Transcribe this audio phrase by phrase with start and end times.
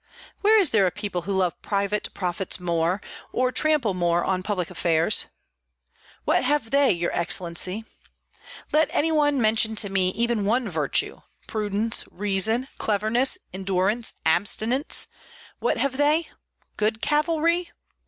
[0.39, 3.01] Where is there a people who love private profits more,
[3.31, 5.27] or trample more on public affairs?
[6.25, 7.85] What have they, your excellency?
[8.71, 15.07] Let any one mention to me even one virtue, prudence, reason, cleverness, endurance, abstinence.
[15.59, 16.29] What have they?
[16.77, 17.69] Good cavalry?